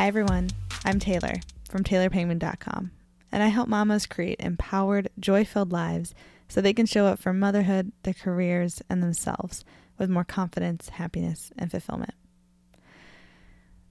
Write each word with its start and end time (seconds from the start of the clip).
Hi, 0.00 0.06
everyone. 0.06 0.48
I'm 0.82 0.98
Taylor 0.98 1.34
from 1.68 1.84
TaylorPangman.com, 1.84 2.90
and 3.30 3.42
I 3.42 3.48
help 3.48 3.68
mamas 3.68 4.06
create 4.06 4.40
empowered, 4.40 5.10
joy 5.18 5.44
filled 5.44 5.72
lives 5.72 6.14
so 6.48 6.62
they 6.62 6.72
can 6.72 6.86
show 6.86 7.04
up 7.04 7.18
for 7.18 7.34
motherhood, 7.34 7.92
their 8.02 8.14
careers, 8.14 8.80
and 8.88 9.02
themselves 9.02 9.62
with 9.98 10.08
more 10.08 10.24
confidence, 10.24 10.88
happiness, 10.88 11.52
and 11.58 11.70
fulfillment. 11.70 12.14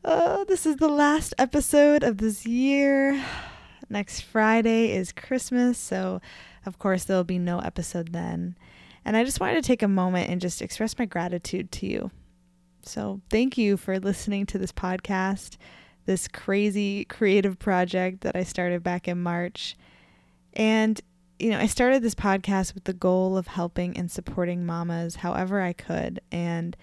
Oh, 0.03 0.45
this 0.45 0.65
is 0.65 0.77
the 0.77 0.87
last 0.87 1.35
episode 1.37 2.01
of 2.01 2.17
this 2.17 2.43
year. 2.43 3.23
Next 3.87 4.21
Friday 4.21 4.91
is 4.93 5.11
Christmas, 5.11 5.77
so 5.77 6.21
of 6.65 6.79
course 6.79 7.03
there'll 7.03 7.23
be 7.23 7.37
no 7.37 7.59
episode 7.59 8.13
then. 8.13 8.57
And 9.05 9.15
I 9.15 9.23
just 9.23 9.39
wanted 9.39 9.61
to 9.61 9.67
take 9.67 9.83
a 9.83 9.87
moment 9.87 10.31
and 10.31 10.41
just 10.41 10.63
express 10.63 10.97
my 10.97 11.05
gratitude 11.05 11.71
to 11.73 11.85
you. 11.85 12.09
So, 12.81 13.21
thank 13.29 13.59
you 13.59 13.77
for 13.77 13.99
listening 13.99 14.47
to 14.47 14.57
this 14.57 14.71
podcast 14.71 15.57
this 16.09 16.27
crazy 16.27 17.05
creative 17.05 17.59
project 17.59 18.21
that 18.21 18.35
I 18.35 18.41
started 18.41 18.81
back 18.81 19.07
in 19.07 19.21
March. 19.21 19.75
And, 20.53 20.99
you 21.37 21.51
know, 21.51 21.59
I 21.59 21.67
started 21.67 22.01
this 22.01 22.15
podcast 22.15 22.73
with 22.73 22.85
the 22.85 22.93
goal 22.93 23.37
of 23.37 23.45
helping 23.45 23.95
and 23.95 24.09
supporting 24.09 24.65
mamas 24.65 25.17
however 25.17 25.61
I 25.61 25.73
could. 25.73 26.19
And 26.31 26.75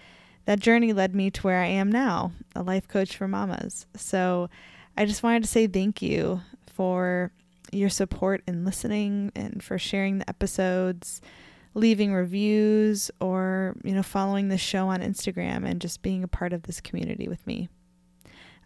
that 0.45 0.61
journey 0.61 0.93
led 0.93 1.13
me 1.13 1.29
to 1.31 1.41
where 1.41 1.59
I 1.61 1.65
am 1.65 1.91
now, 1.91 2.31
a 2.55 2.63
life 2.63 2.87
coach 2.87 3.17
for 3.17 3.27
mamas. 3.27 3.85
So 3.97 4.49
I 4.95 5.03
just 5.03 5.23
wanted 5.23 5.43
to 5.43 5.49
say 5.49 5.67
thank 5.67 6.01
you 6.01 6.39
for 6.65 7.33
your 7.73 7.89
support 7.89 8.43
in 8.47 8.63
listening 8.63 9.33
and 9.35 9.61
for 9.61 9.77
sharing 9.77 10.19
the 10.19 10.29
episodes 10.29 11.19
leaving 11.73 12.13
reviews 12.13 13.11
or 13.19 13.75
you 13.83 13.93
know 13.93 14.01
following 14.01 14.47
the 14.47 14.57
show 14.57 14.87
on 14.87 15.01
Instagram 15.01 15.63
and 15.63 15.81
just 15.81 16.01
being 16.01 16.23
a 16.23 16.27
part 16.27 16.53
of 16.53 16.63
this 16.63 16.79
community 16.79 17.27
with 17.27 17.45
me. 17.45 17.67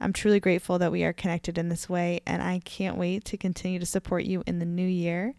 I'm 0.01 0.13
truly 0.13 0.39
grateful 0.39 0.79
that 0.79 0.91
we 0.91 1.03
are 1.03 1.13
connected 1.13 1.59
in 1.59 1.69
this 1.69 1.87
way, 1.87 2.21
and 2.25 2.41
I 2.41 2.59
can't 2.65 2.97
wait 2.97 3.23
to 3.25 3.37
continue 3.37 3.77
to 3.77 3.85
support 3.85 4.23
you 4.23 4.43
in 4.47 4.57
the 4.57 4.65
new 4.65 4.87
year. 4.87 5.35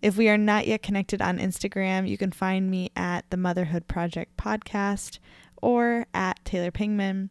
If 0.00 0.16
we 0.16 0.28
are 0.28 0.38
not 0.38 0.68
yet 0.68 0.82
connected 0.82 1.20
on 1.20 1.38
Instagram, 1.38 2.08
you 2.08 2.16
can 2.16 2.30
find 2.30 2.70
me 2.70 2.90
at 2.94 3.28
the 3.30 3.36
Motherhood 3.36 3.88
Project 3.88 4.36
Podcast 4.36 5.18
or 5.60 6.06
at 6.14 6.44
Taylor 6.44 6.70
Pangman. 6.70 7.30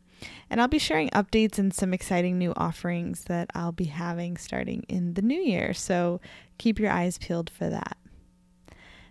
And 0.49 0.59
I'll 0.59 0.67
be 0.67 0.79
sharing 0.79 1.09
updates 1.11 1.57
and 1.57 1.73
some 1.73 1.93
exciting 1.93 2.37
new 2.37 2.53
offerings 2.57 3.25
that 3.25 3.49
I'll 3.55 3.71
be 3.71 3.85
having 3.85 4.35
starting 4.35 4.83
in 4.89 5.13
the 5.13 5.21
new 5.21 5.39
year. 5.39 5.73
So 5.73 6.19
keep 6.57 6.79
your 6.79 6.91
eyes 6.91 7.17
peeled 7.17 7.49
for 7.49 7.69
that. 7.69 7.97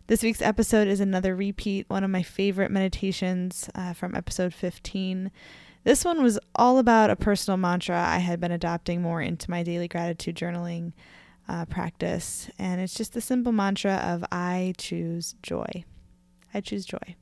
This 0.06 0.22
week's 0.22 0.42
episode 0.42 0.86
is 0.86 1.00
another 1.00 1.34
repeat, 1.34 1.88
one 1.88 2.04
of 2.04 2.10
my 2.10 2.22
favorite 2.22 2.70
meditations 2.70 3.70
uh, 3.74 3.94
from 3.94 4.14
episode 4.14 4.52
15. 4.52 5.30
This 5.84 6.04
one 6.04 6.22
was 6.22 6.38
all 6.54 6.78
about 6.78 7.10
a 7.10 7.16
personal 7.16 7.58
mantra 7.58 8.02
I 8.02 8.18
had 8.18 8.40
been 8.40 8.50
adopting 8.50 9.02
more 9.02 9.20
into 9.20 9.50
my 9.50 9.62
daily 9.62 9.86
gratitude 9.86 10.34
journaling 10.34 10.92
uh, 11.46 11.66
practice. 11.66 12.48
And 12.58 12.80
it's 12.80 12.94
just 12.94 13.12
the 13.12 13.20
simple 13.20 13.52
mantra 13.52 13.96
of 13.96 14.24
I 14.32 14.72
choose 14.78 15.34
joy. 15.42 15.84
I 16.54 16.60
choose 16.60 16.86
joy. 16.86 17.16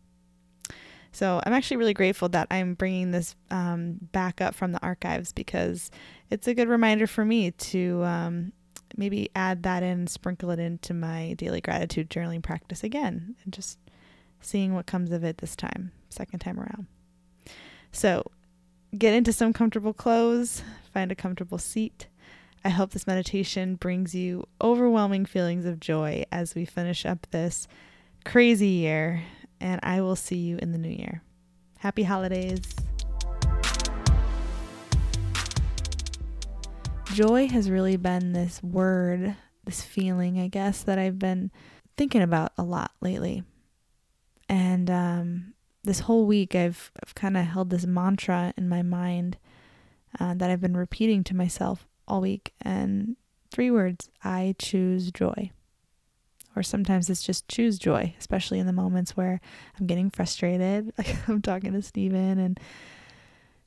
So 1.10 1.42
I'm 1.44 1.52
actually 1.52 1.76
really 1.76 1.92
grateful 1.92 2.28
that 2.30 2.46
I'm 2.50 2.74
bringing 2.74 3.10
this 3.10 3.34
um, 3.50 3.98
back 4.12 4.40
up 4.40 4.54
from 4.54 4.72
the 4.72 4.82
archives 4.82 5.32
because 5.32 5.90
it's 6.30 6.48
a 6.48 6.54
good 6.54 6.68
reminder 6.68 7.06
for 7.06 7.24
me 7.24 7.50
to 7.50 8.02
um, 8.04 8.52
maybe 8.96 9.28
add 9.36 9.62
that 9.64 9.82
in, 9.82 10.06
sprinkle 10.06 10.50
it 10.50 10.58
into 10.58 10.94
my 10.94 11.34
daily 11.34 11.60
gratitude 11.60 12.08
journaling 12.08 12.42
practice 12.42 12.82
again, 12.82 13.36
and 13.44 13.52
just 13.52 13.78
seeing 14.40 14.72
what 14.72 14.86
comes 14.86 15.12
of 15.12 15.22
it 15.22 15.38
this 15.38 15.54
time, 15.54 15.92
second 16.08 16.38
time 16.38 16.58
around. 16.58 16.86
So 17.90 18.30
get 18.96 19.14
into 19.14 19.32
some 19.32 19.52
comfortable 19.52 19.92
clothes, 19.92 20.62
find 20.92 21.10
a 21.10 21.14
comfortable 21.14 21.58
seat. 21.58 22.08
I 22.64 22.68
hope 22.68 22.90
this 22.90 23.06
meditation 23.06 23.74
brings 23.74 24.14
you 24.14 24.46
overwhelming 24.60 25.24
feelings 25.26 25.64
of 25.64 25.80
joy 25.80 26.24
as 26.30 26.54
we 26.54 26.64
finish 26.64 27.04
up 27.04 27.26
this 27.30 27.66
crazy 28.24 28.68
year, 28.68 29.22
and 29.60 29.80
I 29.82 30.00
will 30.00 30.16
see 30.16 30.36
you 30.36 30.58
in 30.60 30.72
the 30.72 30.78
new 30.78 30.90
year. 30.90 31.22
Happy 31.78 32.04
holidays. 32.04 32.62
Joy 37.14 37.48
has 37.48 37.68
really 37.68 37.96
been 37.96 38.32
this 38.32 38.62
word, 38.62 39.36
this 39.64 39.82
feeling, 39.82 40.38
I 40.38 40.48
guess, 40.48 40.82
that 40.84 40.98
I've 40.98 41.18
been 41.18 41.50
thinking 41.96 42.22
about 42.22 42.52
a 42.56 42.62
lot 42.62 42.92
lately. 43.00 43.42
And 44.48 44.88
um, 44.88 45.51
this 45.84 46.00
whole 46.00 46.26
week 46.26 46.54
I've, 46.54 46.92
I've 47.02 47.14
kind 47.14 47.36
of 47.36 47.46
held 47.46 47.70
this 47.70 47.86
mantra 47.86 48.54
in 48.56 48.68
my 48.68 48.82
mind 48.82 49.36
uh, 50.20 50.34
that 50.34 50.50
I've 50.50 50.60
been 50.60 50.76
repeating 50.76 51.24
to 51.24 51.36
myself 51.36 51.86
all 52.06 52.20
week. 52.20 52.52
And 52.60 53.16
three 53.50 53.70
words 53.70 54.10
I 54.22 54.54
choose 54.58 55.10
joy. 55.10 55.50
Or 56.54 56.62
sometimes 56.62 57.08
it's 57.08 57.22
just 57.22 57.48
choose 57.48 57.78
joy, 57.78 58.14
especially 58.18 58.58
in 58.58 58.66
the 58.66 58.72
moments 58.72 59.16
where 59.16 59.40
I'm 59.78 59.86
getting 59.86 60.10
frustrated. 60.10 60.92
Like 60.98 61.28
I'm 61.28 61.40
talking 61.40 61.72
to 61.72 61.82
Steven 61.82 62.38
and 62.38 62.60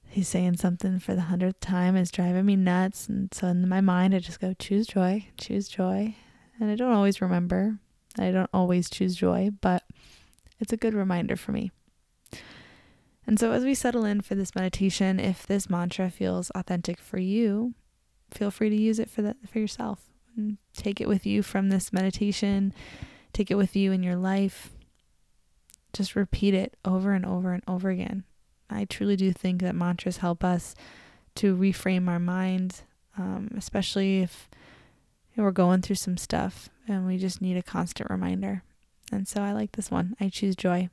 he's 0.08 0.28
saying 0.28 0.58
something 0.58 1.00
for 1.00 1.16
the 1.16 1.22
hundredth 1.22 1.60
time. 1.60 1.96
It's 1.96 2.12
driving 2.12 2.46
me 2.46 2.56
nuts. 2.56 3.10
And 3.10 3.34
so 3.34 3.48
in 3.48 3.68
my 3.68 3.82
mind, 3.82 4.14
I 4.14 4.20
just 4.20 4.40
go, 4.40 4.54
choose 4.54 4.88
joy, 4.88 5.28
choose 5.38 5.68
joy. 5.68 6.16
And 6.60 6.72
I 6.72 6.76
don't 6.76 6.94
always 6.94 7.22
remember. 7.22 7.80
I 8.18 8.32
don't 8.32 8.50
always 8.54 8.90
choose 8.90 9.16
joy, 9.16 9.50
but 9.60 9.84
it's 10.60 10.72
a 10.72 10.78
good 10.78 10.94
reminder 10.94 11.36
for 11.36 11.52
me. 11.52 11.72
And 13.28 13.40
so, 13.40 13.52
as 13.52 13.64
we 13.64 13.74
settle 13.74 14.06
in 14.06 14.22
for 14.22 14.36
this 14.36 14.56
meditation, 14.56 15.20
if 15.20 15.48
this 15.48 15.70
mantra 15.70 16.10
feels 16.10 16.52
authentic 16.52 17.00
for 17.00 17.18
you, 17.18 17.74
feel 18.32 18.52
free 18.52 18.70
to 18.70 18.76
use 18.76 19.00
it 19.00 19.10
for 19.10 19.34
for 19.48 19.60
yourself. 19.60 20.10
And 20.38 20.58
take 20.76 21.00
it 21.00 21.08
with 21.08 21.26
you 21.26 21.42
from 21.42 21.70
this 21.70 21.94
meditation. 21.94 22.74
Take 23.34 23.50
it 23.50 23.56
with 23.56 23.76
you 23.76 23.92
in 23.92 24.04
your 24.04 24.16
life. 24.16 24.72
Just 25.94 26.16
repeat 26.16 26.54
it 26.54 26.76
over 26.84 27.14
and 27.14 27.26
over 27.26 27.54
and 27.54 27.64
over 27.68 27.90
again. 27.90 28.26
I 28.70 28.86
truly 28.86 29.16
do 29.16 29.32
think 29.32 29.62
that 29.62 29.76
mantras 29.76 30.18
help 30.18 30.44
us 30.44 30.76
to 31.36 31.56
reframe 31.56 32.08
our 32.08 32.20
mind, 32.20 32.82
um, 33.18 33.52
especially 33.56 34.22
if 34.22 34.50
we're 35.38 35.52
going 35.52 35.82
through 35.82 35.98
some 35.98 36.18
stuff 36.18 36.70
and 36.88 37.06
we 37.06 37.18
just 37.18 37.42
need 37.42 37.58
a 37.58 37.64
constant 37.64 38.10
reminder. 38.10 38.64
And 39.12 39.28
so 39.28 39.42
I 39.42 39.52
like 39.52 39.74
this 39.74 39.92
one. 39.92 40.16
I 40.20 40.30
choose 40.30 40.56
joy. 40.56 40.90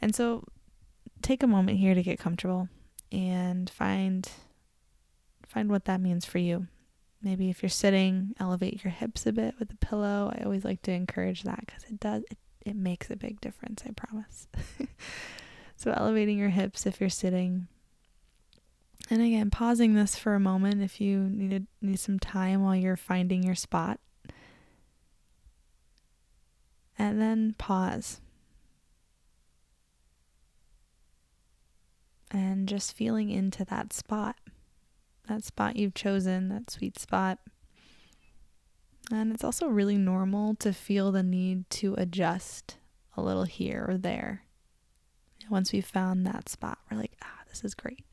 And 0.00 0.14
so 0.14 0.44
take 1.24 1.42
a 1.42 1.46
moment 1.48 1.78
here 1.78 1.94
to 1.94 2.02
get 2.02 2.18
comfortable 2.18 2.68
and 3.10 3.68
find 3.70 4.28
find 5.46 5.70
what 5.70 5.86
that 5.86 6.00
means 6.00 6.24
for 6.24 6.38
you. 6.38 6.66
Maybe 7.22 7.48
if 7.48 7.62
you're 7.62 7.70
sitting, 7.70 8.34
elevate 8.38 8.84
your 8.84 8.92
hips 8.92 9.26
a 9.26 9.32
bit 9.32 9.54
with 9.58 9.72
a 9.72 9.76
pillow. 9.76 10.32
I 10.36 10.44
always 10.44 10.64
like 10.64 10.82
to 10.82 10.92
encourage 10.92 11.42
that 11.44 11.66
cuz 11.66 11.84
it 11.84 11.98
does 11.98 12.22
it, 12.30 12.38
it 12.66 12.76
makes 12.76 13.10
a 13.10 13.16
big 13.16 13.40
difference, 13.40 13.82
I 13.86 13.92
promise. 13.92 14.48
so 15.76 15.92
elevating 15.92 16.38
your 16.38 16.50
hips 16.50 16.86
if 16.86 17.00
you're 17.00 17.10
sitting. 17.10 17.68
And 19.10 19.22
again, 19.22 19.50
pausing 19.50 19.94
this 19.94 20.16
for 20.16 20.34
a 20.34 20.40
moment 20.40 20.82
if 20.82 21.00
you 21.00 21.30
need 21.30 21.66
need 21.80 21.98
some 21.98 22.18
time 22.18 22.62
while 22.62 22.76
you're 22.76 22.96
finding 22.96 23.42
your 23.42 23.54
spot. 23.54 23.98
And 26.98 27.20
then 27.20 27.54
pause 27.56 28.20
and 32.34 32.68
just 32.68 32.92
feeling 32.96 33.30
into 33.30 33.64
that 33.64 33.92
spot, 33.92 34.36
that 35.28 35.44
spot 35.44 35.76
you've 35.76 35.94
chosen, 35.94 36.48
that 36.48 36.68
sweet 36.68 36.98
spot. 36.98 37.38
And 39.12 39.32
it's 39.32 39.44
also 39.44 39.68
really 39.68 39.96
normal 39.96 40.56
to 40.56 40.72
feel 40.72 41.12
the 41.12 41.22
need 41.22 41.70
to 41.70 41.94
adjust 41.94 42.76
a 43.16 43.22
little 43.22 43.44
here 43.44 43.86
or 43.88 43.96
there. 43.96 44.42
Once 45.48 45.72
we've 45.72 45.86
found 45.86 46.26
that 46.26 46.48
spot, 46.48 46.78
we're 46.90 46.98
like, 46.98 47.16
ah, 47.22 47.42
this 47.48 47.62
is 47.62 47.74
great. 47.74 48.04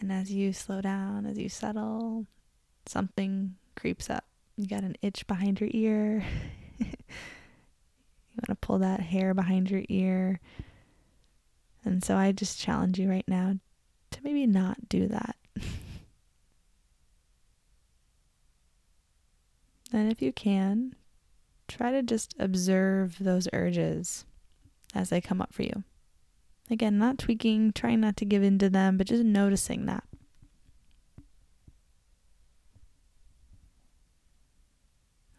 And 0.00 0.12
as 0.12 0.30
you 0.30 0.52
slow 0.52 0.80
down, 0.80 1.24
as 1.24 1.38
you 1.38 1.48
settle, 1.48 2.26
something 2.86 3.54
creeps 3.74 4.10
up. 4.10 4.24
You 4.56 4.66
got 4.66 4.82
an 4.82 4.96
itch 5.00 5.26
behind 5.26 5.60
your 5.60 5.70
ear. 5.72 6.24
you 6.78 6.86
want 8.34 8.48
to 8.48 8.54
pull 8.56 8.78
that 8.80 9.00
hair 9.00 9.32
behind 9.32 9.70
your 9.70 9.84
ear. 9.88 10.40
And 11.88 12.04
so 12.04 12.16
I 12.16 12.32
just 12.32 12.60
challenge 12.60 12.98
you 12.98 13.08
right 13.08 13.26
now 13.26 13.54
to 14.10 14.18
maybe 14.22 14.46
not 14.46 14.90
do 14.90 15.08
that. 15.08 15.36
and 19.92 20.12
if 20.12 20.20
you 20.20 20.32
can, 20.32 20.94
try 21.66 21.90
to 21.90 22.02
just 22.02 22.34
observe 22.38 23.16
those 23.18 23.48
urges 23.54 24.26
as 24.94 25.08
they 25.08 25.22
come 25.22 25.40
up 25.40 25.54
for 25.54 25.62
you. 25.62 25.82
Again, 26.70 26.98
not 26.98 27.16
tweaking, 27.16 27.72
trying 27.72 28.00
not 28.00 28.18
to 28.18 28.26
give 28.26 28.42
in 28.42 28.58
to 28.58 28.68
them, 28.68 28.98
but 28.98 29.06
just 29.06 29.24
noticing 29.24 29.86
that. 29.86 30.04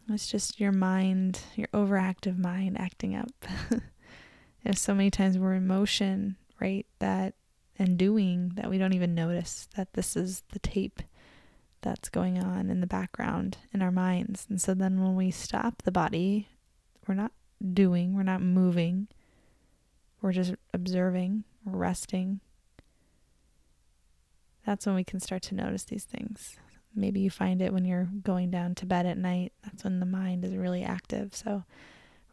It's 0.08 0.26
just 0.26 0.58
your 0.58 0.72
mind, 0.72 1.42
your 1.54 1.68
overactive 1.68 2.36
mind 2.36 2.76
acting 2.80 3.14
up. 3.14 3.30
There's 4.64 4.80
so 4.80 4.94
many 4.94 5.10
times 5.10 5.38
we're 5.38 5.54
in 5.54 5.68
motion, 5.68 6.36
right? 6.60 6.86
That 6.98 7.34
and 7.78 7.96
doing 7.96 8.52
that 8.56 8.68
we 8.68 8.76
don't 8.76 8.92
even 8.92 9.14
notice 9.14 9.68
that 9.76 9.94
this 9.94 10.14
is 10.14 10.42
the 10.52 10.58
tape 10.58 11.00
that's 11.82 12.10
going 12.10 12.38
on 12.38 12.68
in 12.68 12.80
the 12.80 12.86
background 12.86 13.56
in 13.72 13.80
our 13.80 13.90
minds. 13.90 14.46
And 14.50 14.60
so 14.60 14.74
then 14.74 15.02
when 15.02 15.16
we 15.16 15.30
stop 15.30 15.82
the 15.82 15.92
body, 15.92 16.48
we're 17.06 17.14
not 17.14 17.32
doing, 17.72 18.14
we're 18.14 18.22
not 18.22 18.42
moving, 18.42 19.08
we're 20.20 20.32
just 20.32 20.54
observing, 20.74 21.44
we're 21.64 21.78
resting. 21.78 22.40
That's 24.66 24.84
when 24.84 24.94
we 24.94 25.04
can 25.04 25.20
start 25.20 25.42
to 25.44 25.54
notice 25.54 25.84
these 25.84 26.04
things. 26.04 26.56
Maybe 26.94 27.20
you 27.20 27.30
find 27.30 27.62
it 27.62 27.72
when 27.72 27.84
you're 27.84 28.08
going 28.22 28.50
down 28.50 28.74
to 28.76 28.86
bed 28.86 29.06
at 29.06 29.16
night. 29.16 29.52
That's 29.64 29.84
when 29.84 30.00
the 30.00 30.06
mind 30.06 30.44
is 30.44 30.56
really 30.56 30.82
active. 30.82 31.34
So 31.34 31.64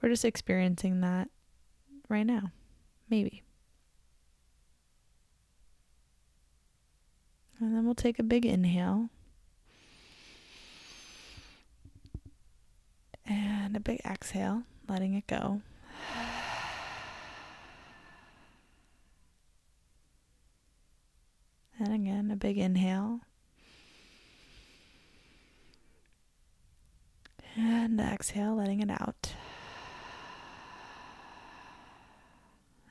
we're 0.01 0.09
just 0.09 0.25
experiencing 0.25 1.01
that 1.01 1.29
right 2.09 2.25
now. 2.25 2.51
Maybe. 3.09 3.43
And 7.59 7.75
then 7.75 7.85
we'll 7.85 7.95
take 7.95 8.19
a 8.19 8.23
big 8.23 8.45
inhale. 8.45 9.09
And 13.25 13.75
a 13.75 13.79
big 13.79 13.99
exhale, 14.05 14.63
letting 14.87 15.13
it 15.15 15.27
go. 15.27 15.61
And 21.79 21.93
again, 21.93 22.31
a 22.31 22.35
big 22.35 22.57
inhale. 22.57 23.21
And 27.55 27.99
exhale, 27.99 28.55
letting 28.55 28.81
it 28.81 28.89
out. 28.89 29.33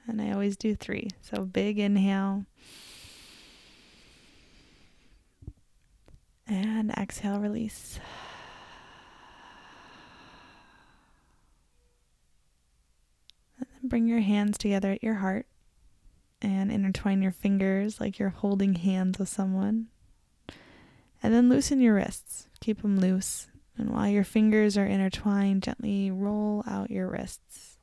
And 0.07 0.21
I 0.21 0.33
always 0.33 0.57
do 0.57 0.77
three. 0.77 1.09
So 1.21 1.45
big 1.45 1.79
inhale. 1.79 2.47
And 6.49 6.91
exhale, 6.93 7.41
release. 7.41 7.99
And 13.59 13.67
then 13.73 13.89
bring 13.89 14.07
your 14.07 14.21
hands 14.21 14.59
together 14.59 14.93
at 14.93 15.03
your 15.03 15.15
heart 15.15 15.47
and 16.41 16.71
intertwine 16.71 17.23
your 17.23 17.33
fingers 17.33 18.01
like 18.01 18.19
you're 18.19 18.29
holding 18.29 18.75
hands 18.75 19.19
with 19.19 19.29
someone. 19.29 19.87
And 21.23 21.35
then 21.35 21.49
loosen 21.49 21.81
your 21.81 21.95
wrists. 21.95 22.47
Keep 22.61 22.83
them 22.83 23.01
loose. 23.01 23.49
And 23.77 23.91
while 23.91 24.09
your 24.09 24.25
fingers 24.25 24.79
are 24.79 24.87
intertwined, 24.87 25.63
gently 25.63 26.11
roll 26.11 26.63
out 26.67 26.91
your 26.91 27.09
wrists. 27.09 27.76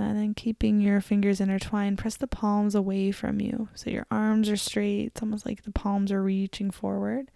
And 0.00 0.18
then 0.18 0.34
keeping 0.34 0.80
your 0.80 1.00
fingers 1.00 1.40
intertwined, 1.40 1.98
press 1.98 2.16
the 2.16 2.26
palms 2.26 2.74
away 2.74 3.10
from 3.12 3.40
you. 3.40 3.68
So 3.74 3.90
your 3.90 4.06
arms 4.10 4.48
are 4.48 4.56
straight. 4.56 5.08
It's 5.08 5.22
almost 5.22 5.46
like 5.46 5.62
the 5.62 5.72
palms 5.72 6.10
are 6.10 6.22
reaching 6.22 6.70
forward. 6.70 7.30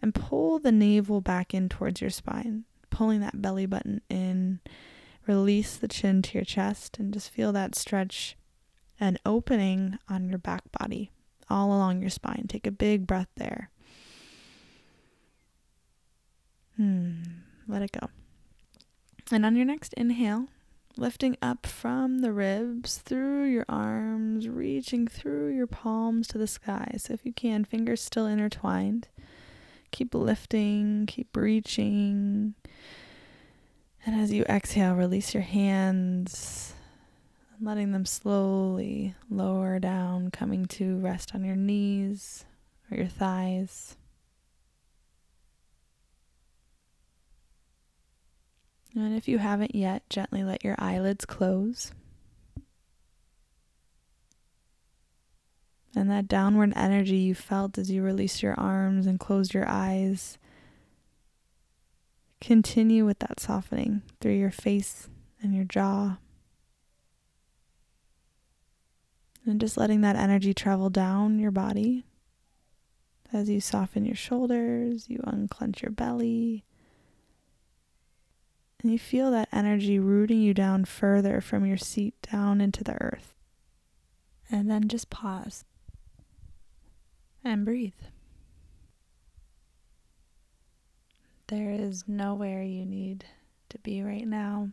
And 0.00 0.14
pull 0.14 0.58
the 0.58 0.72
navel 0.72 1.20
back 1.20 1.54
in 1.54 1.68
towards 1.68 2.00
your 2.00 2.10
spine, 2.10 2.64
pulling 2.90 3.20
that 3.20 3.40
belly 3.40 3.66
button 3.66 4.00
in. 4.08 4.60
Release 5.26 5.76
the 5.76 5.88
chin 5.88 6.22
to 6.22 6.34
your 6.34 6.44
chest 6.44 6.98
and 6.98 7.12
just 7.12 7.30
feel 7.30 7.52
that 7.52 7.74
stretch 7.74 8.36
and 9.00 9.18
opening 9.26 9.98
on 10.08 10.28
your 10.28 10.38
back 10.38 10.62
body 10.78 11.10
all 11.50 11.68
along 11.68 12.00
your 12.00 12.10
spine. 12.10 12.46
Take 12.48 12.66
a 12.66 12.70
big 12.70 13.06
breath 13.06 13.28
there. 13.36 13.70
Hmm. 16.76 17.22
Let 17.66 17.82
it 17.82 17.92
go. 17.92 18.08
And 19.32 19.44
on 19.44 19.56
your 19.56 19.64
next 19.64 19.92
inhale, 19.94 20.46
lifting 20.98 21.36
up 21.42 21.66
from 21.66 22.20
the 22.20 22.32
ribs 22.32 22.98
through 22.98 23.44
your 23.44 23.64
arms, 23.68 24.48
reaching 24.48 25.06
through 25.06 25.54
your 25.54 25.66
palms 25.66 26.26
to 26.28 26.38
the 26.38 26.46
sky. 26.46 26.94
So 26.98 27.12
if 27.14 27.24
you 27.24 27.32
can, 27.32 27.64
fingers 27.64 28.00
still 28.00 28.26
intertwined. 28.26 29.08
Keep 29.90 30.14
lifting, 30.14 31.06
keep 31.06 31.36
reaching. 31.36 32.54
And 34.04 34.20
as 34.20 34.32
you 34.32 34.44
exhale, 34.44 34.94
release 34.94 35.34
your 35.34 35.42
hands, 35.42 36.74
letting 37.60 37.92
them 37.92 38.06
slowly 38.06 39.14
lower 39.30 39.78
down, 39.78 40.30
coming 40.30 40.66
to 40.66 40.98
rest 40.98 41.34
on 41.34 41.44
your 41.44 41.56
knees 41.56 42.44
or 42.90 42.96
your 42.96 43.06
thighs. 43.06 43.96
And 48.96 49.14
if 49.14 49.28
you 49.28 49.36
haven't 49.36 49.74
yet, 49.74 50.08
gently 50.08 50.42
let 50.42 50.64
your 50.64 50.74
eyelids 50.78 51.26
close. 51.26 51.92
And 55.94 56.10
that 56.10 56.28
downward 56.28 56.72
energy 56.74 57.16
you 57.16 57.34
felt 57.34 57.76
as 57.76 57.90
you 57.90 58.02
released 58.02 58.42
your 58.42 58.58
arms 58.58 59.06
and 59.06 59.20
closed 59.20 59.52
your 59.52 59.68
eyes, 59.68 60.38
continue 62.40 63.04
with 63.04 63.18
that 63.18 63.38
softening 63.38 64.00
through 64.20 64.34
your 64.34 64.50
face 64.50 65.08
and 65.42 65.54
your 65.54 65.64
jaw. 65.64 66.16
And 69.44 69.60
just 69.60 69.76
letting 69.76 70.00
that 70.00 70.16
energy 70.16 70.54
travel 70.54 70.88
down 70.88 71.38
your 71.38 71.50
body 71.50 72.06
as 73.30 73.50
you 73.50 73.60
soften 73.60 74.06
your 74.06 74.16
shoulders, 74.16 75.08
you 75.08 75.20
unclench 75.24 75.82
your 75.82 75.92
belly 75.92 76.64
and 78.82 78.92
you 78.92 78.98
feel 78.98 79.30
that 79.30 79.48
energy 79.52 79.98
rooting 79.98 80.40
you 80.40 80.52
down 80.52 80.84
further 80.84 81.40
from 81.40 81.64
your 81.64 81.76
seat 81.76 82.14
down 82.30 82.60
into 82.60 82.84
the 82.84 83.00
earth. 83.00 83.34
And 84.50 84.70
then 84.70 84.88
just 84.88 85.10
pause 85.10 85.64
and 87.42 87.64
breathe. 87.64 87.94
There 91.48 91.70
is 91.70 92.04
nowhere 92.06 92.62
you 92.62 92.84
need 92.84 93.24
to 93.70 93.78
be 93.78 94.02
right 94.02 94.26
now. 94.26 94.70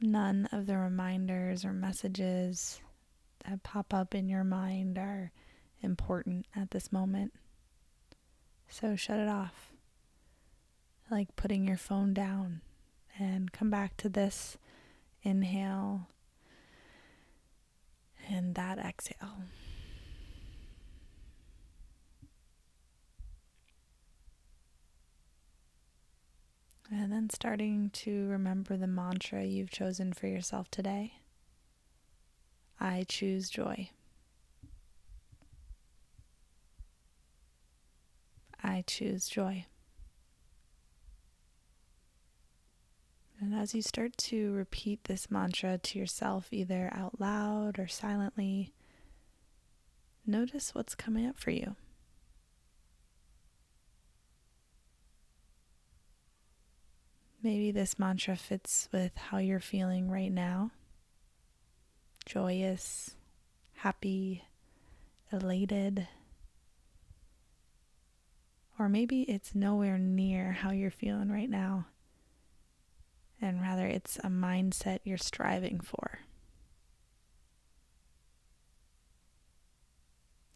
None 0.00 0.48
of 0.52 0.66
the 0.66 0.76
reminders 0.76 1.64
or 1.64 1.72
messages 1.72 2.80
that 3.44 3.62
pop 3.62 3.92
up 3.94 4.14
in 4.14 4.28
your 4.28 4.44
mind 4.44 4.98
are 4.98 5.32
important 5.80 6.46
at 6.54 6.70
this 6.70 6.92
moment. 6.92 7.32
So 8.68 8.96
shut 8.96 9.18
it 9.18 9.28
off 9.28 9.72
like 11.10 11.34
putting 11.36 11.66
your 11.66 11.76
phone 11.76 12.12
down 12.12 12.60
and 13.18 13.52
come 13.52 13.70
back 13.70 13.96
to 13.98 14.08
this 14.08 14.58
inhale 15.22 16.08
and 18.28 18.54
that 18.54 18.78
exhale. 18.78 19.44
And 26.90 27.12
then 27.12 27.30
starting 27.30 27.90
to 27.90 28.28
remember 28.28 28.76
the 28.76 28.86
mantra 28.86 29.44
you've 29.44 29.70
chosen 29.70 30.12
for 30.12 30.28
yourself 30.28 30.70
today 30.70 31.20
I 32.78 33.04
choose 33.08 33.48
joy. 33.48 33.90
I 38.62 38.84
choose 38.86 39.28
joy. 39.28 39.66
And 43.46 43.54
as 43.54 43.76
you 43.76 43.82
start 43.82 44.16
to 44.16 44.52
repeat 44.54 45.04
this 45.04 45.30
mantra 45.30 45.78
to 45.78 45.98
yourself, 46.00 46.48
either 46.50 46.90
out 46.92 47.20
loud 47.20 47.78
or 47.78 47.86
silently, 47.86 48.72
notice 50.26 50.74
what's 50.74 50.96
coming 50.96 51.28
up 51.28 51.38
for 51.38 51.52
you. 51.52 51.76
Maybe 57.40 57.70
this 57.70 58.00
mantra 58.00 58.34
fits 58.34 58.88
with 58.92 59.16
how 59.16 59.38
you're 59.38 59.60
feeling 59.60 60.10
right 60.10 60.32
now 60.32 60.72
joyous, 62.24 63.12
happy, 63.74 64.42
elated. 65.30 66.08
Or 68.76 68.88
maybe 68.88 69.22
it's 69.22 69.54
nowhere 69.54 69.98
near 69.98 70.50
how 70.50 70.72
you're 70.72 70.90
feeling 70.90 71.30
right 71.30 71.48
now 71.48 71.86
and 73.40 73.60
rather 73.60 73.86
it's 73.86 74.18
a 74.18 74.28
mindset 74.28 75.00
you're 75.04 75.18
striving 75.18 75.80
for. 75.80 76.20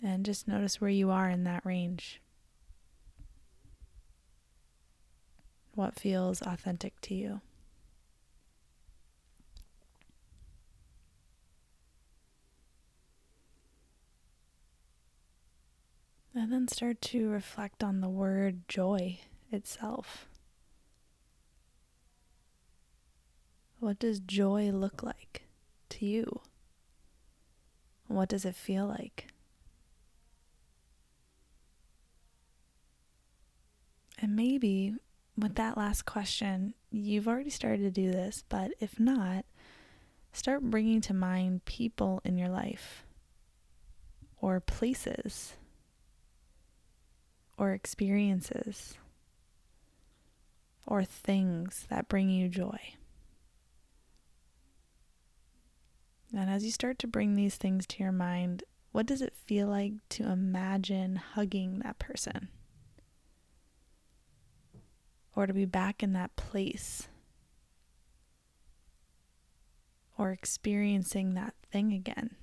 And 0.02 0.24
just 0.24 0.48
notice 0.48 0.80
where 0.80 0.90
you 0.90 1.10
are 1.10 1.28
in 1.28 1.44
that 1.44 1.64
range. 1.66 2.22
What 5.74 5.98
feels 5.98 6.40
authentic 6.42 7.00
to 7.02 7.14
you? 7.14 7.40
And 16.34 16.52
then 16.52 16.68
start 16.68 17.02
to 17.02 17.28
reflect 17.28 17.82
on 17.82 18.00
the 18.00 18.08
word 18.08 18.66
joy 18.68 19.20
itself. 19.50 20.29
What 23.80 23.98
does 23.98 24.20
joy 24.20 24.70
look 24.70 25.02
like 25.02 25.44
to 25.88 26.04
you? 26.04 26.42
What 28.08 28.28
does 28.28 28.44
it 28.44 28.54
feel 28.54 28.86
like? 28.86 29.28
And 34.20 34.36
maybe 34.36 34.96
with 35.34 35.54
that 35.54 35.78
last 35.78 36.04
question, 36.04 36.74
you've 36.90 37.26
already 37.26 37.48
started 37.48 37.82
to 37.82 37.90
do 37.90 38.12
this, 38.12 38.44
but 38.50 38.72
if 38.80 39.00
not, 39.00 39.46
start 40.30 40.60
bringing 40.60 41.00
to 41.00 41.14
mind 41.14 41.64
people 41.64 42.20
in 42.22 42.36
your 42.36 42.50
life 42.50 43.06
or 44.42 44.60
places 44.60 45.54
or 47.56 47.72
experiences 47.72 48.98
or 50.86 51.02
things 51.02 51.86
that 51.88 52.08
bring 52.08 52.28
you 52.28 52.48
joy. 52.48 52.78
And 56.36 56.48
as 56.48 56.64
you 56.64 56.70
start 56.70 56.98
to 57.00 57.08
bring 57.08 57.34
these 57.34 57.56
things 57.56 57.86
to 57.88 58.02
your 58.02 58.12
mind, 58.12 58.62
what 58.92 59.06
does 59.06 59.22
it 59.22 59.34
feel 59.34 59.68
like 59.68 59.94
to 60.10 60.30
imagine 60.30 61.16
hugging 61.16 61.80
that 61.80 61.98
person? 61.98 62.48
Or 65.34 65.46
to 65.46 65.54
be 65.54 65.64
back 65.64 66.02
in 66.02 66.12
that 66.12 66.36
place? 66.36 67.08
Or 70.18 70.30
experiencing 70.30 71.34
that 71.34 71.54
thing 71.70 71.92
again? 71.92 72.36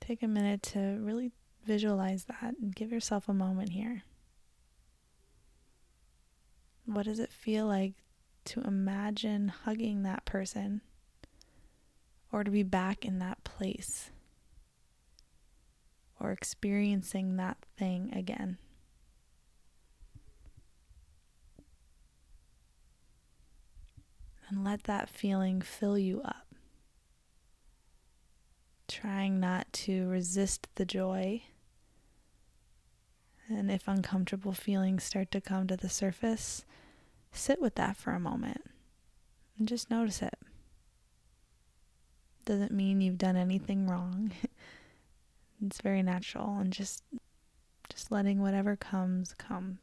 Take 0.00 0.22
a 0.22 0.28
minute 0.28 0.62
to 0.64 0.98
really 1.00 1.32
visualize 1.64 2.24
that 2.24 2.54
and 2.60 2.74
give 2.74 2.92
yourself 2.92 3.28
a 3.28 3.34
moment 3.34 3.70
here. 3.70 4.02
What 6.86 7.04
does 7.04 7.18
it 7.18 7.30
feel 7.30 7.66
like 7.66 7.94
to 8.48 8.60
imagine 8.62 9.48
hugging 9.48 10.02
that 10.02 10.24
person 10.24 10.80
or 12.32 12.44
to 12.44 12.50
be 12.50 12.62
back 12.62 13.04
in 13.04 13.18
that 13.18 13.44
place 13.44 14.10
or 16.18 16.32
experiencing 16.32 17.36
that 17.36 17.58
thing 17.76 18.12
again. 18.14 18.58
And 24.48 24.64
let 24.64 24.84
that 24.84 25.10
feeling 25.10 25.60
fill 25.60 25.98
you 25.98 26.22
up. 26.22 26.46
Trying 28.88 29.38
not 29.38 29.70
to 29.74 30.08
resist 30.08 30.68
the 30.76 30.86
joy. 30.86 31.42
And 33.46 33.70
if 33.70 33.86
uncomfortable 33.86 34.54
feelings 34.54 35.04
start 35.04 35.30
to 35.32 35.42
come 35.42 35.66
to 35.66 35.76
the 35.76 35.90
surface, 35.90 36.64
sit 37.32 37.60
with 37.60 37.74
that 37.76 37.96
for 37.96 38.12
a 38.12 38.20
moment 38.20 38.62
and 39.58 39.68
just 39.68 39.90
notice 39.90 40.22
it. 40.22 40.38
Doesn't 42.44 42.72
mean 42.72 43.00
you've 43.00 43.18
done 43.18 43.36
anything 43.36 43.86
wrong. 43.88 44.32
it's 45.64 45.80
very 45.80 46.02
natural 46.02 46.58
and 46.58 46.72
just 46.72 47.02
just 47.88 48.12
letting 48.12 48.40
whatever 48.40 48.76
comes 48.76 49.34
come. 49.34 49.78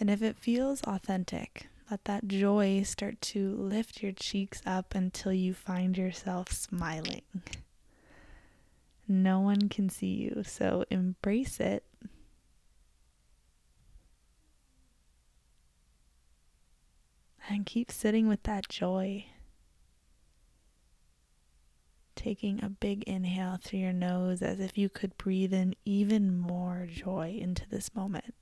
And 0.00 0.10
if 0.10 0.22
it 0.22 0.36
feels 0.36 0.82
authentic, 0.82 1.68
let 1.90 2.04
that 2.04 2.26
joy 2.26 2.82
start 2.82 3.20
to 3.20 3.54
lift 3.54 4.02
your 4.02 4.12
cheeks 4.12 4.60
up 4.66 4.94
until 4.94 5.32
you 5.32 5.54
find 5.54 5.96
yourself 5.96 6.50
smiling. 6.50 7.22
No 9.06 9.40
one 9.40 9.68
can 9.68 9.88
see 9.88 10.14
you, 10.14 10.42
so 10.44 10.84
embrace 10.90 11.60
it 11.60 11.84
And 17.48 17.66
keep 17.66 17.90
sitting 17.90 18.26
with 18.26 18.42
that 18.44 18.68
joy. 18.68 19.26
Taking 22.16 22.62
a 22.64 22.70
big 22.70 23.02
inhale 23.04 23.58
through 23.62 23.80
your 23.80 23.92
nose 23.92 24.40
as 24.40 24.60
if 24.60 24.78
you 24.78 24.88
could 24.88 25.18
breathe 25.18 25.52
in 25.52 25.74
even 25.84 26.38
more 26.38 26.86
joy 26.90 27.36
into 27.38 27.68
this 27.68 27.94
moment. 27.94 28.34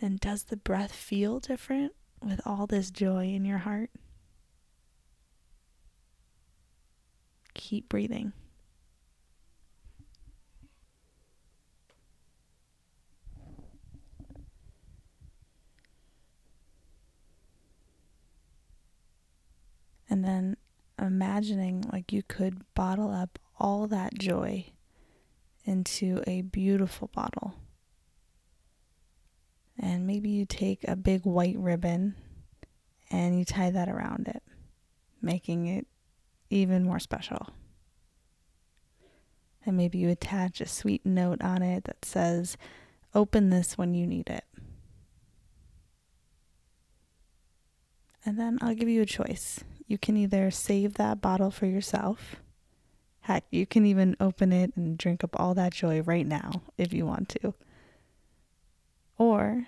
And 0.00 0.20
does 0.20 0.44
the 0.44 0.56
breath 0.56 0.92
feel 0.92 1.40
different 1.40 1.92
with 2.22 2.40
all 2.46 2.66
this 2.66 2.90
joy 2.90 3.26
in 3.26 3.44
your 3.44 3.58
heart? 3.58 3.90
Keep 7.54 7.88
breathing. 7.88 8.32
Then 20.28 20.56
imagining 20.98 21.84
like 21.92 22.12
you 22.12 22.22
could 22.22 22.62
bottle 22.74 23.10
up 23.10 23.38
all 23.58 23.86
that 23.86 24.18
joy 24.18 24.66
into 25.64 26.22
a 26.26 26.42
beautiful 26.42 27.08
bottle. 27.08 27.54
And 29.78 30.06
maybe 30.06 30.28
you 30.28 30.44
take 30.44 30.84
a 30.86 30.96
big 30.96 31.24
white 31.24 31.56
ribbon 31.56 32.14
and 33.10 33.38
you 33.38 33.44
tie 33.44 33.70
that 33.70 33.88
around 33.88 34.28
it, 34.28 34.42
making 35.22 35.66
it 35.66 35.86
even 36.50 36.84
more 36.84 36.98
special. 36.98 37.48
And 39.64 39.76
maybe 39.76 39.98
you 39.98 40.08
attach 40.08 40.60
a 40.60 40.66
sweet 40.66 41.04
note 41.06 41.42
on 41.42 41.62
it 41.62 41.84
that 41.84 42.04
says, 42.04 42.56
Open 43.14 43.50
this 43.50 43.78
when 43.78 43.94
you 43.94 44.06
need 44.06 44.28
it. 44.28 44.44
And 48.24 48.38
then 48.38 48.58
I'll 48.60 48.74
give 48.74 48.88
you 48.88 49.02
a 49.02 49.06
choice 49.06 49.64
you 49.88 49.98
can 49.98 50.16
either 50.16 50.50
save 50.52 50.94
that 50.94 51.20
bottle 51.20 51.50
for 51.50 51.66
yourself. 51.66 52.36
Heck, 53.22 53.44
you 53.50 53.66
can 53.66 53.84
even 53.84 54.16
open 54.20 54.52
it 54.52 54.72
and 54.76 54.96
drink 54.96 55.24
up 55.24 55.38
all 55.38 55.54
that 55.54 55.72
joy 55.74 56.02
right 56.02 56.26
now 56.26 56.62
if 56.76 56.92
you 56.92 57.04
want 57.04 57.28
to. 57.30 57.54
Or 59.16 59.66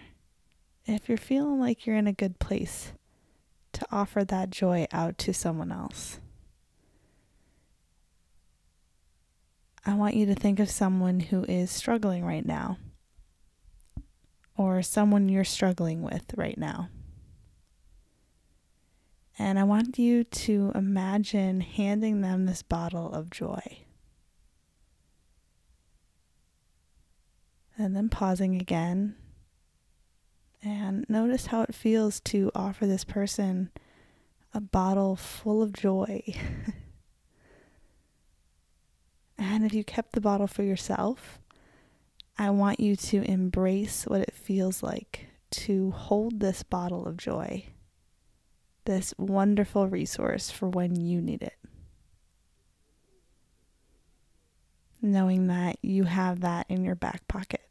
if 0.87 1.09
you're 1.09 1.19
feeling 1.19 1.59
like 1.59 1.87
you're 1.87 1.97
in 1.97 2.07
a 2.07 2.13
good 2.13 2.39
place, 2.39 2.93
to 3.73 3.87
offer 3.91 4.25
that 4.25 4.51
joy 4.51 4.87
out 4.93 5.17
to 5.19 5.33
someone 5.33 5.73
else. 5.73 6.21
I 9.87 9.95
want 9.95 10.15
you 10.15 10.27
to 10.27 10.35
think 10.35 10.61
of 10.61 10.71
someone 10.71 11.21
who 11.21 11.45
is 11.45 11.71
struggling 11.71 12.25
right 12.25 12.45
now, 12.45 12.79
or 14.57 14.83
someone 14.83 15.29
you're 15.29 15.45
struggling 15.45 16.03
with 16.03 16.35
right 16.37 16.59
now. 16.59 16.89
And 19.41 19.59
I 19.59 19.65
want 19.65 19.99
you 19.99 20.23
to 20.23 20.71
imagine 20.75 21.63
handing 21.63 22.21
them 22.21 22.45
this 22.45 22.61
bottle 22.61 23.11
of 23.11 23.31
joy. 23.31 23.79
And 27.79 27.97
then 27.97 28.11
pausing 28.11 28.61
again. 28.61 29.17
And 30.63 31.07
notice 31.09 31.47
how 31.47 31.63
it 31.63 31.75
feels 31.75 32.21
to 32.21 32.51
offer 32.55 32.87
this 32.87 33.05
person 33.05 33.71
a 34.53 34.61
bottle 34.61 35.17
full 35.17 35.63
of 35.63 35.73
joy. 35.73 36.23
and 39.39 39.65
if 39.65 39.73
you 39.73 39.85
kept 39.85 40.13
the 40.13 40.21
bottle 40.21 40.49
for 40.49 40.65
yourself, 40.65 41.39
I 42.37 42.51
want 42.51 42.79
you 42.79 42.95
to 42.95 43.23
embrace 43.23 44.05
what 44.05 44.21
it 44.21 44.35
feels 44.35 44.83
like 44.83 45.29
to 45.53 45.93
hold 45.93 46.41
this 46.41 46.63
bottle 46.63 47.07
of 47.07 47.17
joy 47.17 47.65
this 48.85 49.15
wonderful 49.19 49.89
resource 49.89 50.51
for 50.51 50.69
when 50.69 50.97
you 50.97 51.21
need 51.21 51.43
it. 51.43 51.57
Knowing 55.03 55.47
that 55.47 55.77
you 55.83 56.05
have 56.05 56.41
that 56.41 56.67
in 56.69 56.85
your 56.85 56.95
back 56.95 57.27
pocket. 57.27 57.63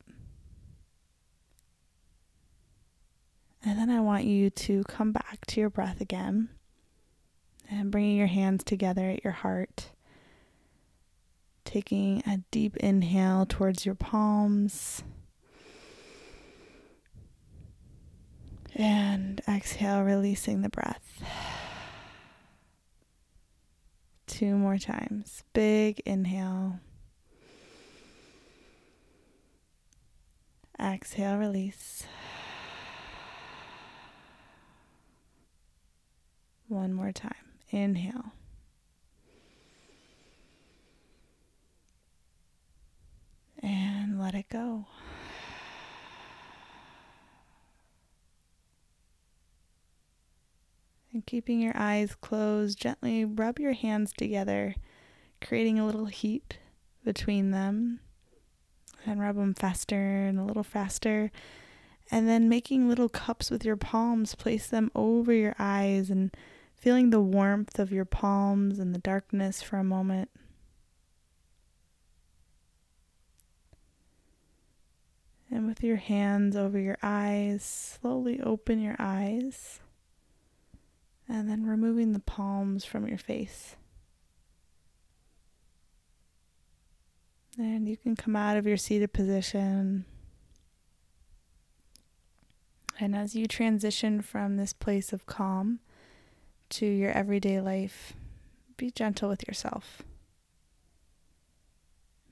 And 3.63 3.77
then 3.77 3.89
I 3.89 3.99
want 3.99 4.23
you 4.23 4.49
to 4.49 4.83
come 4.87 5.11
back 5.11 5.45
to 5.47 5.59
your 5.59 5.69
breath 5.69 6.01
again 6.01 6.49
and 7.69 7.91
bringing 7.91 8.17
your 8.17 8.27
hands 8.27 8.63
together 8.63 9.09
at 9.09 9.23
your 9.23 9.33
heart. 9.33 9.91
Taking 11.65 12.23
a 12.25 12.39
deep 12.49 12.77
inhale 12.77 13.45
towards 13.47 13.85
your 13.85 13.95
palms 13.95 15.03
And 18.75 19.41
exhale, 19.47 20.01
releasing 20.01 20.61
the 20.61 20.69
breath. 20.69 21.21
Two 24.27 24.55
more 24.55 24.77
times. 24.77 25.43
Big 25.53 26.01
inhale. 26.05 26.79
Exhale, 30.79 31.37
release. 31.37 32.03
One 36.67 36.93
more 36.93 37.11
time. 37.11 37.33
Inhale. 37.71 38.33
And 43.61 44.19
let 44.19 44.35
it 44.35 44.47
go. 44.49 44.85
Keeping 51.25 51.59
your 51.59 51.75
eyes 51.75 52.15
closed, 52.15 52.79
gently 52.79 53.25
rub 53.25 53.59
your 53.59 53.73
hands 53.73 54.13
together, 54.17 54.75
creating 55.41 55.79
a 55.79 55.85
little 55.85 56.05
heat 56.05 56.57
between 57.03 57.51
them. 57.51 57.99
And 59.05 59.21
rub 59.21 59.37
them 59.37 59.53
faster 59.53 60.25
and 60.25 60.37
a 60.39 60.43
little 60.43 60.63
faster. 60.63 61.31
And 62.11 62.27
then 62.27 62.49
making 62.49 62.89
little 62.89 63.09
cups 63.09 63.49
with 63.49 63.63
your 63.63 63.77
palms, 63.77 64.35
place 64.35 64.67
them 64.67 64.91
over 64.93 65.31
your 65.31 65.55
eyes 65.57 66.09
and 66.09 66.35
feeling 66.75 67.09
the 67.09 67.21
warmth 67.21 67.79
of 67.79 67.91
your 67.91 68.05
palms 68.05 68.79
and 68.79 68.93
the 68.93 68.99
darkness 68.99 69.61
for 69.61 69.77
a 69.77 69.83
moment. 69.83 70.29
And 75.51 75.67
with 75.67 75.83
your 75.83 75.97
hands 75.97 76.55
over 76.55 76.77
your 76.77 76.97
eyes, 77.01 77.63
slowly 77.63 78.39
open 78.41 78.79
your 78.79 78.95
eyes. 78.99 79.79
And 81.29 81.47
then 81.47 81.65
removing 81.65 82.13
the 82.13 82.19
palms 82.19 82.83
from 82.83 83.07
your 83.07 83.19
face. 83.19 83.75
And 87.57 87.87
you 87.87 87.97
can 87.97 88.15
come 88.15 88.35
out 88.35 88.57
of 88.57 88.65
your 88.65 88.77
seated 88.77 89.13
position. 89.13 90.05
And 92.99 93.15
as 93.15 93.35
you 93.35 93.47
transition 93.47 94.21
from 94.21 94.57
this 94.57 94.73
place 94.73 95.13
of 95.13 95.25
calm 95.25 95.79
to 96.69 96.85
your 96.85 97.11
everyday 97.11 97.61
life, 97.61 98.13
be 98.77 98.91
gentle 98.91 99.29
with 99.29 99.47
yourself. 99.47 100.01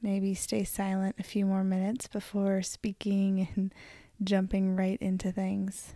Maybe 0.02 0.34
stay 0.34 0.64
silent 0.64 1.16
a 1.20 1.24
few 1.24 1.46
more 1.46 1.64
minutes 1.64 2.08
before 2.08 2.62
speaking 2.62 3.50
and 3.56 3.74
jumping 4.24 4.76
right 4.76 4.98
into 5.02 5.32
things. 5.32 5.94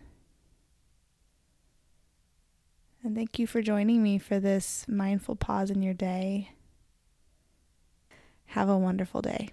And 3.04 3.16
thank 3.16 3.40
you 3.40 3.48
for 3.48 3.62
joining 3.62 4.04
me 4.04 4.20
for 4.20 4.40
this 4.40 4.86
mindful 4.88 5.36
pause 5.36 5.72
in 5.72 5.82
your 5.82 5.94
day. 5.94 6.52
Have 8.48 8.70
a 8.70 8.78
wonderful 8.78 9.22
day. 9.22 9.50